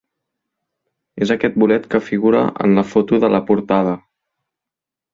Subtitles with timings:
[1.25, 3.97] És aquest el bolet que figura en la foto de la portada.